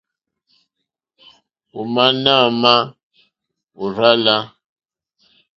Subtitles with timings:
[1.77, 2.73] Ò má náɛ̌má
[3.81, 4.37] ò rzá lā.